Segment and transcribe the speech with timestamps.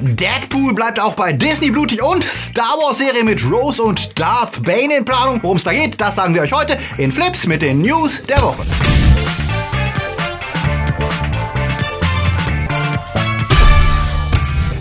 [0.00, 4.96] Deadpool bleibt auch bei Disney blutig und Star Wars Serie mit Rose und Darth Bane
[4.98, 5.40] in Planung.
[5.42, 8.42] Worum es da geht, das sagen wir euch heute in Flips mit den News der
[8.42, 8.64] Woche.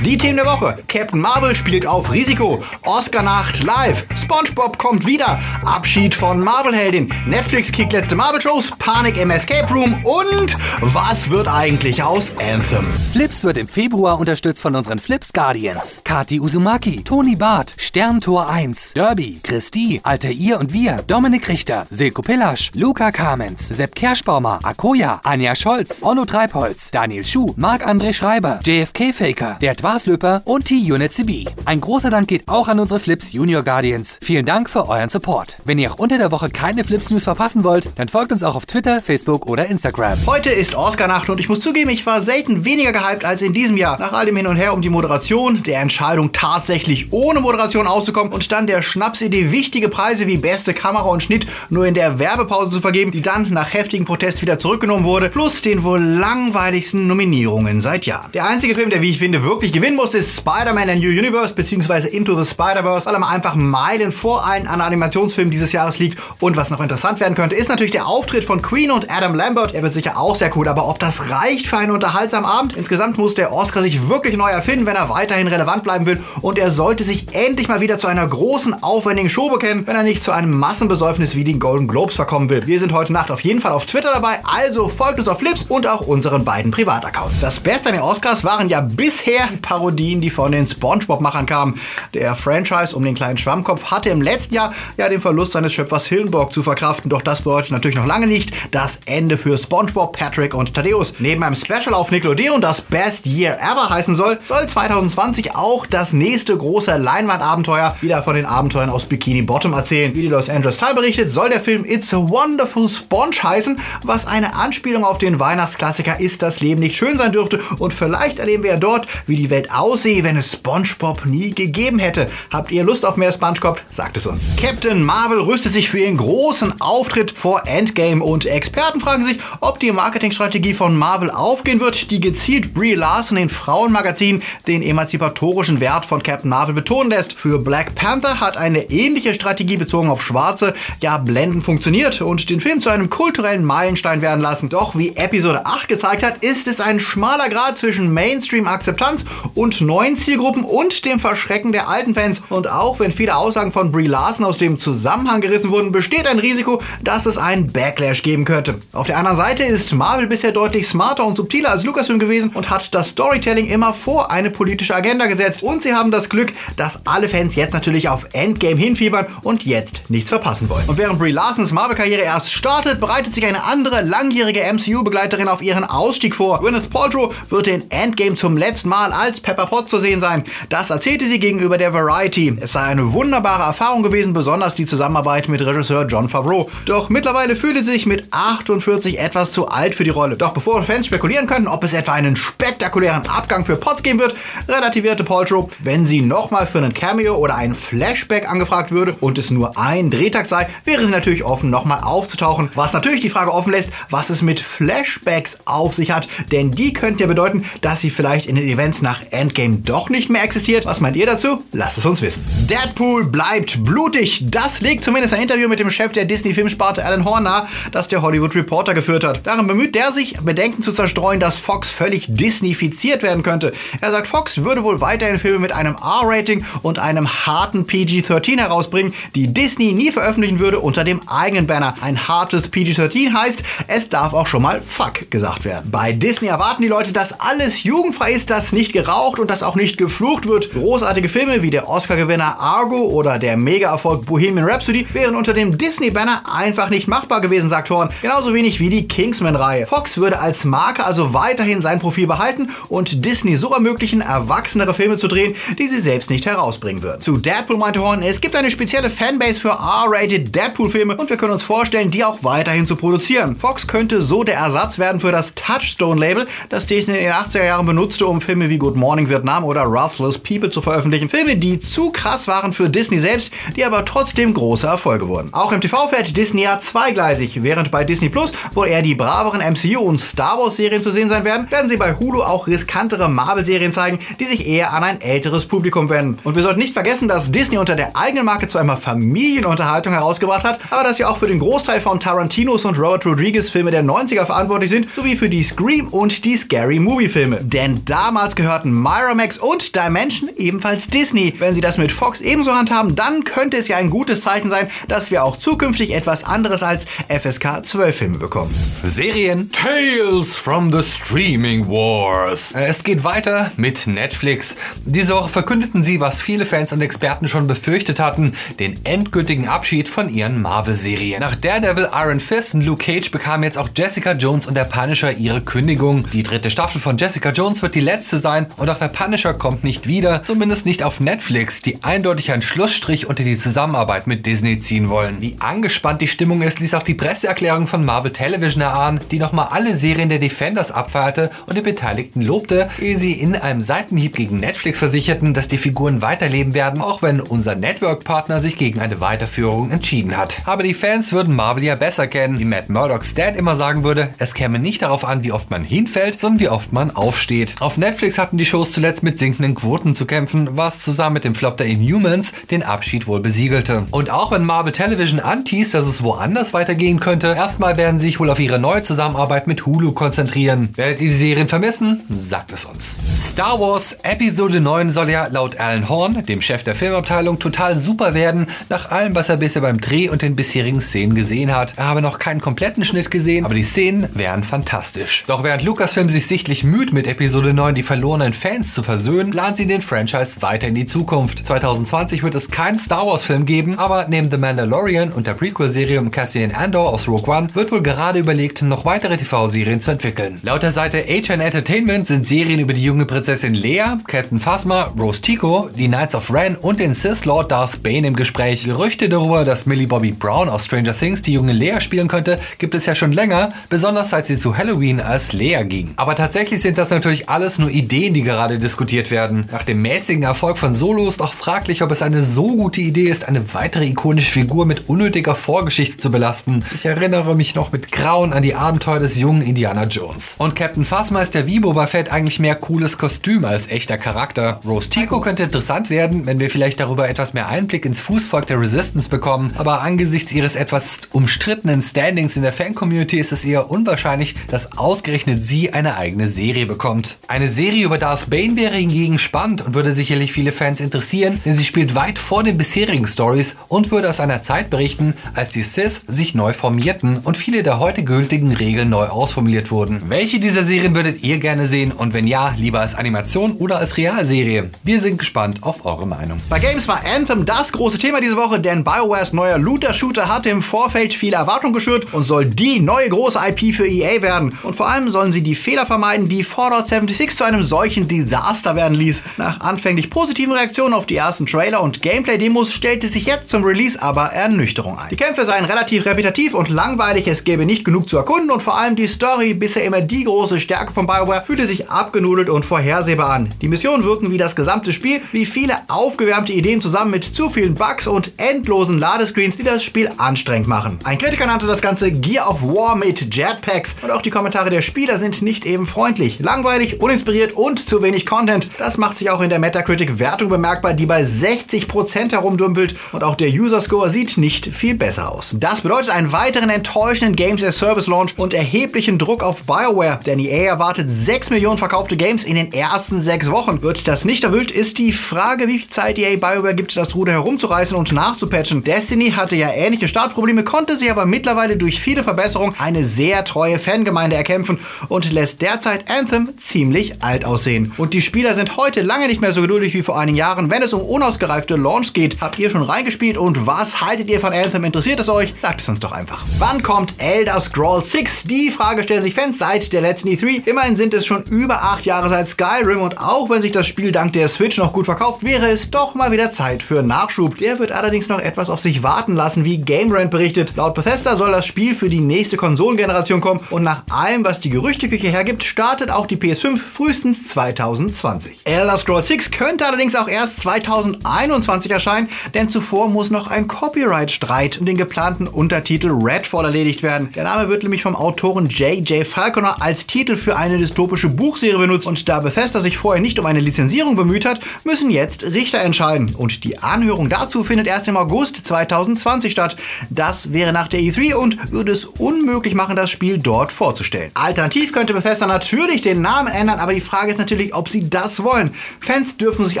[0.02, 0.76] Die Themen der Woche.
[0.88, 2.62] Captain Marvel spielt auf Risiko.
[2.84, 4.06] Oscar-Nacht live.
[4.16, 5.38] SpongeBob kommt wieder.
[5.66, 7.12] Abschied von Marvel-Heldin.
[7.26, 8.70] Netflix kickt letzte Marvel-Shows.
[8.78, 9.94] Panik im Escape Room.
[10.04, 12.86] Und was wird eigentlich aus Anthem?
[13.12, 16.00] Flips wird im Februar unterstützt von unseren Flips Guardians.
[16.02, 22.70] Kati Uzumaki, Toni Barth, Sterntor 1, Derby, Christi, Altair und wir, Dominik Richter, Silko Pillasch,
[22.74, 29.58] Luca Kamens, Sepp Kerschbaumer, Akoya, Anja Scholz, Onno Treibholz, Daniel Schuh, Marc-André Schreiber, JFK Faker,
[29.60, 31.46] der Dwarslöper und T-Unit CB.
[31.64, 34.18] Ein großer Dank geht auch an unsere Flips Junior Guardians.
[34.22, 35.58] Vielen Dank für euren Support.
[35.64, 38.54] Wenn ihr auch unter der Woche keine Flips News verpassen wollt, dann folgt uns auch
[38.54, 40.16] auf Twitter, Facebook oder Instagram.
[40.26, 43.76] Heute ist Oscar-Nacht und ich muss zugeben, ich war selten weniger gehypt als in diesem
[43.76, 43.98] Jahr.
[43.98, 48.32] Nach all dem Hin und Her um die Moderation, der Entscheidung tatsächlich ohne Moderation auszukommen
[48.32, 52.70] und dann der Schnapsidee, wichtige Preise wie beste Kamera und Schnitt nur in der Werbepause
[52.70, 57.80] zu vergeben, die dann nach heftigem Protest wieder zurückgenommen wurde, plus den wohl langweiligsten Nominierungen
[57.80, 58.30] seit Jahren.
[58.30, 61.54] Der einzige Film, der wie ich finde wirklich gewinnen musste, ist Spider-Man in New Universe
[61.54, 62.08] bzw.
[62.08, 66.18] Into the Spider-Verse, weil er einfach Meilen vor allen anderen Animationsfilmen dieses Jahres liegt.
[66.38, 69.72] Und was noch interessant werden könnte, ist natürlich der Auftritt von Queen und Adam Lambert.
[69.72, 72.76] Er wird sicher auch sehr cool, aber ob das reicht für einen unterhaltsamen Abend?
[72.76, 76.22] Insgesamt muss der Oscar sich wirklich neu erfinden, wenn er weiterhin relevant bleiben will.
[76.42, 80.02] Und er sollte sich endlich mal wieder zu einer großen, aufwendigen Show bekennen, wenn er
[80.02, 82.66] nicht zu einem Massenbesäufnis wie den Golden Globes verkommen will.
[82.66, 85.64] Wir sind heute Nacht auf jeden Fall auf Twitter dabei, also folgt uns auf Flips
[85.70, 87.40] und auch unseren beiden Privataccounts.
[87.40, 91.78] Das Beste an den Oscars waren ja bisher die Parodien, die von den SpongeBob-Machern kamen.
[92.12, 96.06] Der Franchise um den kleinen Schwammkopf hatte im letzten Jahr ja den Verlust seines Schöpfers
[96.06, 100.54] Hillenburg zu verkraften, doch das bedeutet natürlich noch lange nicht das Ende für SpongeBob, Patrick
[100.54, 101.14] und Thaddeus.
[101.20, 106.12] Neben einem Special auf Nickelodeon, das Best Year Ever heißen soll, soll 2020 auch das
[106.12, 110.16] nächste große Leinwandabenteuer wieder von den Abenteuern aus Bikini Bottom erzählen.
[110.16, 114.26] Wie die Los Angeles Times berichtet, soll der Film It's a Wonderful Sponge heißen, was
[114.26, 117.60] eine Anspielung auf den Weihnachtsklassiker ist, das Leben nicht schön sein dürfte.
[117.78, 121.98] Und vielleicht erleben wir ja dort, wie die Welt aussehe, wenn es SpongeBob nie gegeben
[121.98, 122.30] hätte.
[122.52, 123.80] Habt ihr Lust auf mehr SpongeBob?
[123.90, 124.42] Sagt es uns.
[124.56, 129.80] Captain Marvel rüstet sich für ihren großen Auftritt vor Endgame und Experten fragen sich, ob
[129.80, 136.04] die Marketingstrategie von Marvel aufgehen wird, die gezielt Brie Larson in Frauenmagazinen den emanzipatorischen Wert
[136.04, 137.32] von Captain Marvel betonen lässt.
[137.32, 142.60] Für Black Panther hat eine ähnliche Strategie bezogen auf Schwarze ja blendend funktioniert und den
[142.60, 144.68] Film zu einem kulturellen Meilenstein werden lassen.
[144.68, 149.24] Doch wie Episode 8 gezeigt hat, ist es ein schmaler Grad zwischen Mainstream-Akzeptanz
[149.54, 152.42] und neuen Zielgruppen und dem Verschrecken der alten Fans.
[152.48, 156.38] Und auch wenn viele Aussagen von Brie Larson aus dem Zusammenhang gerissen wurden, besteht ein
[156.38, 158.76] Risiko, dass es einen Backlash geben könnte.
[158.92, 162.70] Auf der anderen Seite ist Marvel bisher deutlich smarter und subtiler als Lucasfilm gewesen und
[162.70, 165.62] hat das Storytelling immer vor eine politische Agenda gesetzt.
[165.62, 170.02] Und sie haben das Glück, dass alle Fans jetzt natürlich auf Endgame hinfiebern und jetzt
[170.08, 170.88] nichts verpassen wollen.
[170.88, 175.84] Und während Brie Larsons Marvel-Karriere erst startet, bereitet sich eine andere langjährige MCU-Begleiterin auf ihren
[175.84, 176.60] Ausstieg vor.
[176.60, 180.44] Gwyneth Paltrow wird in Endgame zum letzten Mal als Pepper Potts zu sehen sein.
[180.68, 182.56] Das erzählte sie gegenüber der Variety.
[182.60, 186.70] Es sei eine wunderbare Erfahrung gewesen, besonders die Zusammenarbeit mit Regisseur John Favreau.
[186.86, 190.36] Doch mittlerweile fühlte sie sich mit 48 etwas zu alt für die Rolle.
[190.36, 194.34] Doch bevor Fans spekulieren könnten, ob es etwa einen spektakulären Abgang für Potts geben wird,
[194.68, 199.50] relativierte Paltrow, wenn sie nochmal für einen Cameo oder einen Flashback angefragt würde und es
[199.50, 202.70] nur ein Drehtag sei, wäre sie natürlich offen, nochmal aufzutauchen.
[202.74, 206.92] Was natürlich die Frage offen lässt, was es mit Flashbacks auf sich hat, denn die
[206.92, 210.86] könnten ja bedeuten, dass sie vielleicht in den Events nach Endgame doch nicht mehr existiert.
[210.86, 211.62] Was meint ihr dazu?
[211.72, 212.44] Lasst es uns wissen.
[212.68, 214.44] Deadpool bleibt blutig.
[214.50, 218.22] Das legt zumindest ein Interview mit dem Chef der Disney-Filmsparte Alan Horn nahe, das der
[218.22, 219.46] Hollywood Reporter geführt hat.
[219.46, 223.72] Darin bemüht der sich, Bedenken zu zerstreuen, dass Fox völlig disneyfiziert werden könnte.
[224.00, 229.14] Er sagt, Fox würde wohl weiterhin Filme mit einem R-Rating und einem harten PG-13 herausbringen,
[229.34, 231.94] die Disney nie veröffentlichen würde unter dem eigenen Banner.
[232.00, 235.90] Ein hartes PG-13 heißt, es darf auch schon mal Fuck gesagt werden.
[235.90, 239.74] Bei Disney erwarten die Leute, dass alles jugendfrei ist, dass nicht geraucht und dass auch
[239.74, 240.72] nicht geflucht wird.
[240.72, 246.42] Großartige Filme wie der Oscar-Gewinner Argo oder der Mega-Erfolg Bohemian Rhapsody wären unter dem Disney-Banner
[246.52, 248.10] einfach nicht machbar gewesen, sagt Horn.
[248.22, 249.88] Genauso wenig wie die Kingsman-Reihe.
[249.88, 255.16] Fox würde als Marke also weiterhin sein Profil behalten und Disney so ermöglichen, erwachsenere Filme
[255.16, 257.20] zu drehen, die sie selbst nicht herausbringen würden.
[257.20, 261.52] Zu Deadpool meinte Horn, es gibt eine spezielle Fanbase für R-rated Deadpool-Filme und wir können
[261.52, 263.56] uns vorstellen, die auch weiterhin zu produzieren.
[263.56, 267.86] Fox könnte so der Ersatz werden für das Touchstone-Label, das Disney in den 80er Jahren
[267.86, 271.30] benutzte, um Filme wie Good Morning Vietnam oder Ruthless People zu veröffentlichen.
[271.30, 275.48] Filme, die zu krass waren für Disney selbst, die aber trotzdem große Erfolge wurden.
[275.52, 277.62] Auch im TV fährt Disney ja zweigleisig.
[277.62, 281.30] Während bei Disney Plus wohl eher die braveren MCU und Star Wars Serien zu sehen
[281.30, 285.02] sein werden, werden sie bei Hulu auch riskantere Marvel Serien zeigen, die sich eher an
[285.02, 286.38] ein älteres Publikum wenden.
[286.44, 290.64] Und wir sollten nicht vergessen, dass Disney unter der eigenen Marke zu einmal Familienunterhaltung herausgebracht
[290.64, 294.04] hat, aber dass sie auch für den Großteil von Tarantinos und Robert Rodriguez Filme der
[294.04, 297.60] 90er verantwortlich sind, sowie für die Scream und die Scary Movie Filme.
[297.62, 301.54] Denn damals gehörten Miramax und Dimension ebenfalls Disney.
[301.58, 304.90] Wenn sie das mit Fox ebenso handhaben, dann könnte es ja ein gutes Zeichen sein,
[305.08, 308.74] dass wir auch zukünftig etwas anderes als FSK 12 Filme bekommen.
[309.02, 312.74] Serien Tales from the Streaming Wars.
[312.74, 314.76] Es geht weiter mit Netflix.
[315.04, 320.08] Diese Woche verkündeten sie, was viele Fans und Experten schon befürchtet hatten, den endgültigen Abschied
[320.08, 321.40] von ihren Marvel-Serien.
[321.40, 325.32] Nach Daredevil, Iron Fist und Luke Cage bekamen jetzt auch Jessica Jones und der Punisher
[325.32, 326.26] ihre Kündigung.
[326.32, 329.84] Die dritte Staffel von Jessica Jones wird die letzte sein und auch der Punisher kommt
[329.84, 334.78] nicht wieder, zumindest nicht auf Netflix, die eindeutig einen Schlussstrich unter die Zusammenarbeit mit Disney
[334.78, 335.36] ziehen wollen.
[335.40, 339.68] Wie angespannt die Stimmung ist, ließ auch die Presseerklärung von Marvel Television erahnen, die nochmal
[339.70, 344.60] alle Serien der Defenders abfeierte und die Beteiligten lobte, ehe sie in einem Seitenhieb gegen
[344.60, 349.90] Netflix versicherten, dass die Figuren weiterleben werden, auch wenn unser Network-Partner sich gegen eine Weiterführung
[349.90, 350.62] entschieden hat.
[350.64, 352.58] Aber die Fans würden Marvel ja besser kennen.
[352.58, 355.84] Wie Matt Murdock's Dad immer sagen würde, es käme nicht darauf an, wie oft man
[355.84, 357.74] hinfällt, sondern wie oft man aufsteht.
[357.80, 361.56] Auf Netflix hatten die Shows zuletzt mit sinkenden Quoten zu kämpfen, was zusammen mit dem
[361.56, 364.06] Flop der Inhumans den Abschied wohl besiegelte.
[364.12, 368.38] Und auch wenn Marvel Television antießt, dass es woanders weitergehen könnte, erstmal werden sie sich
[368.38, 370.90] wohl auf ihre neue Zusammenarbeit mit Hulu konzentrieren.
[370.94, 372.20] Werdet ihr die Serien vermissen?
[372.28, 373.18] Sagt es uns.
[373.34, 378.34] Star Wars Episode 9 soll ja laut Alan Horn, dem Chef der Filmabteilung, total super
[378.34, 381.94] werden, nach allem, was er bisher beim Dreh und den bisherigen Szenen gesehen hat.
[381.96, 385.42] Er habe noch keinen kompletten Schnitt gesehen, aber die Szenen wären fantastisch.
[385.48, 389.78] Doch während Lucasfilm sich sichtlich müht, mit Episode 9 die verlorenen Fans zu versöhnen, plant
[389.78, 391.64] sie den Franchise weiter in die Zukunft.
[391.64, 396.20] 2020 wird es keinen Star Wars Film geben, aber neben The Mandalorian und der Prequel-Serie
[396.20, 400.60] um Cassian Andor aus Rogue One wird wohl gerade überlegt, noch weitere TV-Serien zu entwickeln.
[400.62, 405.40] Laut der Seite HN Entertainment sind Serien über die junge Prinzessin Leia, Captain Phasma, Rose
[405.40, 408.84] Tico, die Knights of Ren und den Sith Lord Darth Bane im Gespräch.
[408.84, 412.94] Gerüchte darüber, dass Millie Bobby Brown aus Stranger Things die junge Leia spielen könnte, gibt
[412.94, 416.12] es ja schon länger, besonders seit sie zu Halloween als Leia ging.
[416.16, 419.66] Aber tatsächlich sind das natürlich alles nur Ideen, die gerade diskutiert werden.
[419.70, 423.28] Nach dem mäßigen Erfolg von Solo ist auch fraglich, ob es eine so gute Idee
[423.28, 426.84] ist, eine weitere ikonische Figur mit unnötiger Vorgeschichte zu belasten.
[426.92, 430.56] Ich erinnere mich noch mit Grauen an die Abenteuer des jungen Indiana Jones.
[430.58, 434.80] Und Captain Phasma ist der Boba Fett eigentlich mehr cooles Kostüm als echter Charakter.
[434.84, 438.80] Rose Tico könnte interessant werden, wenn wir vielleicht darüber etwas mehr Einblick ins Fußvolk der
[438.80, 444.56] Resistance bekommen, aber angesichts ihres etwas umstrittenen Standings in der Fan-Community ist es eher unwahrscheinlich,
[444.68, 447.38] dass ausgerechnet sie eine eigene Serie bekommt.
[447.46, 451.76] Eine Serie über Darth Bane wäre hingegen spannend und würde sicherlich viele Fans interessieren, denn
[451.76, 455.82] sie spielt weit vor den bisherigen Stories und würde aus einer Zeit berichten, als die
[455.82, 460.22] Sith sich neu formierten und viele der heute gültigen Regeln neu ausformuliert wurden.
[460.28, 464.16] Welche dieser Serien würdet ihr gerne sehen und wenn ja, lieber als Animation oder als
[464.16, 464.90] Realserie?
[465.02, 466.60] Wir sind gespannt auf eure Meinung.
[466.68, 470.82] Bei Games war Anthem das große Thema diese Woche, denn BioWares neuer Looter-Shooter hat im
[470.82, 474.76] Vorfeld viel Erwartung geschürt und soll die neue große IP für EA werden.
[474.82, 478.96] Und vor allem sollen sie die Fehler vermeiden, die Fallout 76 zu einem solchen Desaster
[478.96, 479.42] werden ließ.
[479.56, 484.20] Nach anfänglich positiven Reaktionen auf die ersten Trailer und Gameplay-Demos stellte sich jetzt zum Release
[484.22, 485.28] aber Ernüchterung ein.
[485.30, 488.96] Die Kämpfe seien relativ repetitiv und langweilig, es gäbe nicht genug zu erkunden und vor
[488.96, 493.50] allem die Story, bisher immer die große Stärke von BioWare, fühlte sich abgenudelt und vorhersehbar
[493.50, 493.74] an.
[493.82, 497.94] Die Missionen wirken wie das gesamte Spiel, wie viele aufgewärmte Ideen zusammen mit zu vielen
[497.94, 501.18] Bugs und endlosen Ladescreens, die das Spiel anstrengend machen.
[501.24, 505.02] Ein Kritiker nannte das Ganze Gear of War mit Jetpacks und auch die Kommentare der
[505.02, 506.58] Spieler sind nicht eben freundlich.
[506.60, 508.90] Langweilig, uninspiriert und zu wenig Content.
[508.98, 513.68] Das macht sich auch in der Metacritic-Wertung bemerkbar, die bei 60% herumdümpelt und auch der
[513.68, 515.70] User-Score sieht nicht viel besser aus.
[515.74, 520.58] Das bedeutet einen weiteren enttäuschenden Games as Service Launch und erheblichen Druck auf BioWare, denn
[520.58, 524.02] EA erwartet 6 Millionen verkaufte Games in den ersten 6 Wochen.
[524.02, 527.52] Wird das nicht erfüllt, ist die Frage, wie viel Zeit EA BioWare gibt, das Ruder
[527.52, 529.04] herumzureißen und nachzupatchen.
[529.04, 534.00] Destiny hatte ja ähnliche Startprobleme, konnte sie aber mittlerweile durch viele Verbesserungen eine sehr treue
[534.00, 534.98] Fangemeinde erkämpfen
[535.28, 537.99] und lässt derzeit Anthem ziemlich alt aussehen.
[538.16, 541.02] Und die Spieler sind heute lange nicht mehr so geduldig wie vor einigen Jahren, wenn
[541.02, 542.60] es um unausgereifte Launch geht.
[542.60, 545.04] Habt ihr schon reingespielt und was haltet ihr von Anthem?
[545.04, 545.74] Interessiert es euch?
[545.80, 546.64] Sagt es uns doch einfach.
[546.78, 548.64] Wann kommt Elder Scrolls 6?
[548.64, 550.86] Die Frage stellen sich Fans seit der letzten E3.
[550.86, 554.32] Immerhin sind es schon über acht Jahre seit Skyrim und auch wenn sich das Spiel
[554.32, 557.76] dank der Switch noch gut verkauft, wäre es doch mal wieder Zeit für Nachschub.
[557.76, 560.94] Der wird allerdings noch etwas auf sich warten lassen, wie GameRant berichtet.
[560.96, 564.90] Laut Bethesda soll das Spiel für die nächste Konsolengeneration kommen und nach allem, was die
[564.90, 568.80] Gerüchteküche hergibt, startet auch die PS5 frühestens 2020.
[568.84, 574.98] Elder Scrolls 6 könnte allerdings auch erst 2021 erscheinen, denn zuvor muss noch ein Copyright-Streit
[574.98, 577.52] um den geplanten Untertitel Redfall erledigt werden.
[577.52, 579.46] Der Name wird nämlich vom Autoren J.J.
[579.46, 583.66] Falconer als Titel für eine dystopische Buchserie benutzt und da Bethesda sich vorher nicht um
[583.66, 586.54] eine Lizenzierung bemüht hat, müssen jetzt Richter entscheiden.
[586.54, 589.96] Und die Anhörung dazu findet erst im August 2020 statt.
[590.28, 594.50] Das wäre nach der E3 und würde es unmöglich machen, das Spiel dort vorzustellen.
[594.54, 598.62] Alternativ könnte Bethesda natürlich den Namen ändern, aber die Frage ist natürlich, ob sie das
[598.62, 598.94] wollen.
[599.20, 600.00] Fans dürfen sich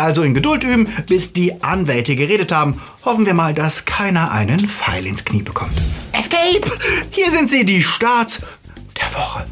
[0.00, 2.80] also in Geduld üben, bis die Anwälte geredet haben.
[3.04, 5.72] Hoffen wir mal, dass keiner einen Pfeil ins Knie bekommt.
[6.12, 6.70] Escape!
[7.10, 8.40] Hier sind sie, die Starts
[9.00, 9.46] der Woche.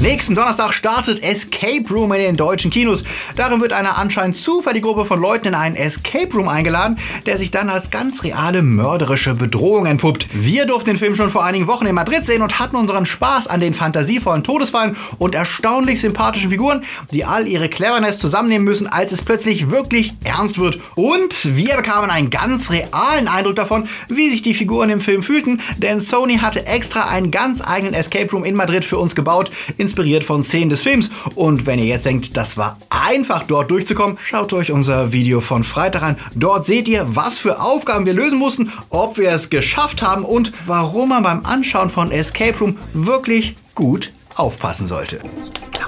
[0.00, 3.02] Nächsten Donnerstag startet Escape Room in den deutschen Kinos.
[3.34, 7.50] Darin wird eine anscheinend zufällige Gruppe von Leuten in einen Escape Room eingeladen, der sich
[7.50, 10.28] dann als ganz reale mörderische Bedrohung entpuppt.
[10.32, 13.48] Wir durften den Film schon vor einigen Wochen in Madrid sehen und hatten unseren Spaß
[13.48, 19.10] an den fantasievollen Todesfallen und erstaunlich sympathischen Figuren, die all ihre Cleverness zusammennehmen müssen, als
[19.10, 20.78] es plötzlich wirklich ernst wird.
[20.94, 25.60] Und wir bekamen einen ganz realen Eindruck davon, wie sich die Figuren im Film fühlten,
[25.78, 29.50] denn Sony hatte extra einen ganz eigenen Escape Room in Madrid für uns gebaut,
[29.88, 31.10] inspiriert von Szenen des Films.
[31.34, 35.64] Und wenn ihr jetzt denkt, das war einfach dort durchzukommen, schaut euch unser Video von
[35.64, 36.16] Freitag an.
[36.34, 40.52] Dort seht ihr, was für Aufgaben wir lösen mussten, ob wir es geschafft haben und
[40.66, 45.20] warum man beim Anschauen von Escape Room wirklich gut aufpassen sollte.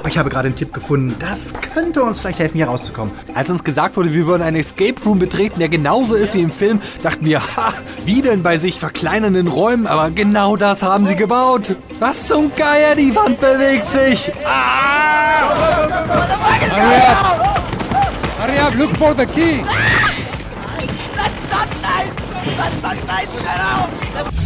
[0.00, 1.14] Aber ich habe gerade einen Tipp gefunden.
[1.18, 3.12] Das könnte uns vielleicht helfen, hier rauszukommen.
[3.34, 6.50] Als uns gesagt wurde, wir würden einen Escape Room betreten, der genauso ist wie im
[6.50, 7.74] Film, dachten wir, ha,
[8.06, 9.86] wie denn bei sich verkleinernden Räumen?
[9.86, 11.76] Aber genau das haben sie gebaut.
[11.98, 14.32] Was zum Geier, die Wand bewegt sich.
[14.46, 15.50] Ah!
[16.70, 17.60] Hurry up!
[18.40, 19.62] Hurry up, look for the key!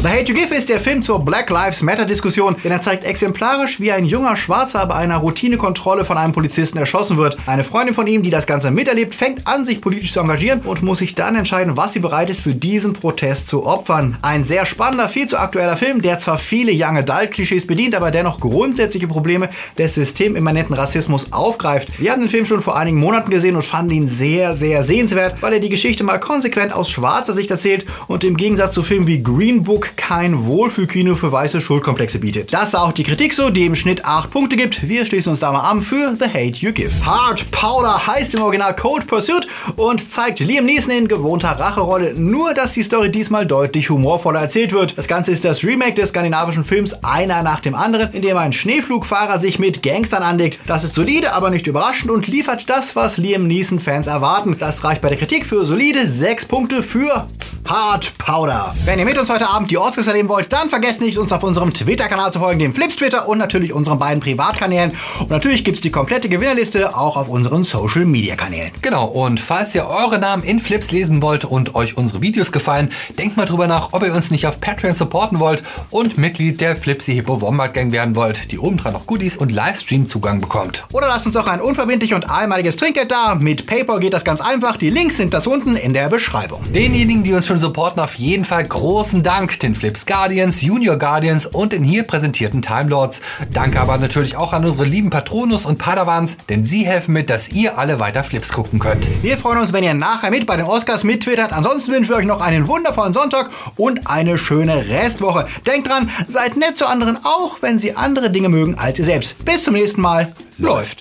[0.05, 3.05] The Hate You Give ist der Film zur Black Lives Matter Diskussion, denn er zeigt
[3.05, 7.39] exemplarisch, wie ein junger Schwarzer bei einer Routinekontrolle von einem Polizisten erschossen wird.
[7.47, 10.83] Eine Freundin von ihm, die das Ganze miterlebt, fängt an, sich politisch zu engagieren und
[10.83, 14.19] muss sich dann entscheiden, was sie bereit ist, für diesen Protest zu opfern.
[14.23, 18.11] Ein sehr spannender, viel zu aktueller Film, der zwar viele Young Adult Klischees bedient, aber
[18.11, 21.89] dennoch grundsätzliche Probleme des systemimmanenten Rassismus aufgreift.
[21.99, 25.41] Wir haben den Film schon vor einigen Monaten gesehen und fanden ihn sehr, sehr sehenswert,
[25.41, 29.07] weil er die Geschichte mal konsequent aus schwarzer Sicht erzählt und im Gegensatz zu Filmen
[29.07, 32.53] wie Green Book kein Wohlfühlkino für weiße Schuldkomplexe bietet.
[32.53, 34.87] Das sah auch die Kritik so, die im Schnitt 8 Punkte gibt.
[34.87, 36.93] Wir schließen uns da mal an für The Hate You Give.
[37.05, 42.55] Hard Powder heißt im Original Cold Pursuit und zeigt Liam Neeson in gewohnter Racherolle, nur
[42.55, 44.97] dass die Story diesmal deutlich humorvoller erzählt wird.
[44.99, 48.53] Das Ganze ist das Remake des skandinavischen Films Einer nach dem anderen, in dem ein
[48.53, 50.59] Schneeflugfahrer sich mit Gangstern anlegt.
[50.67, 54.57] Das ist solide, aber nicht überraschend und liefert das, was Liam Neeson-Fans erwarten.
[54.59, 57.27] Das reicht bei der Kritik für solide 6 Punkte für
[57.67, 58.75] Hard Powder.
[58.85, 61.43] Wenn ihr mit uns heute Abend die Oscars erleben wollt, dann vergesst nicht, uns auf
[61.43, 64.95] unserem Twitter-Kanal zu folgen, dem Flips Twitter und natürlich unseren beiden Privatkanälen.
[65.19, 68.73] Und natürlich gibt es die komplette Gewinnerliste auch auf unseren Social-Media-Kanälen.
[68.83, 72.91] Genau, und falls ihr eure Namen in Flips lesen wollt und euch unsere Videos gefallen,
[73.19, 76.77] denkt mal drüber nach, ob ihr uns nicht auf Patreon supporten wollt und Mitglied der
[76.77, 80.85] Flipsy Hippo Wombat Gang werden wollt, die obendran noch Goodies und Livestream-Zugang bekommt.
[80.93, 83.35] Oder lasst uns auch ein unverbindlich und einmaliges Trinkgeld da.
[83.35, 84.77] Mit PayPal geht das ganz einfach.
[84.77, 86.61] Die Links sind dazu unten in der Beschreibung.
[86.73, 89.59] Denjenigen, die uns schon supporten, auf jeden Fall großen Dank.
[89.61, 93.21] Den Flips Guardians, Junior Guardians und den hier präsentierten Time Lords.
[93.53, 97.49] Danke aber natürlich auch an unsere lieben Patronus und Padawans, denn sie helfen mit, dass
[97.49, 99.09] ihr alle weiter Flips gucken könnt.
[99.23, 101.53] Wir freuen uns, wenn ihr nachher mit bei den Oscars mittwittert.
[101.53, 105.47] Ansonsten wünschen wir euch noch einen wundervollen Sonntag und eine schöne Restwoche.
[105.67, 109.45] Denkt dran, seid nett zu anderen, auch wenn sie andere Dinge mögen als ihr selbst.
[109.45, 110.33] Bis zum nächsten Mal.
[110.59, 111.01] Läuft.